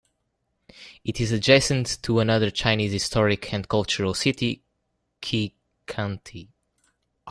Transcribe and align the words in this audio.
It 1.03 1.21
is 1.21 1.31
adjacent 1.31 2.01
to 2.01 2.21
another 2.21 2.49
Chinese 2.49 2.91
Historic 2.91 3.53
and 3.53 3.69
Cultural 3.69 4.15
City 4.15 4.63
Qi 5.21 5.53
County. 5.85 6.49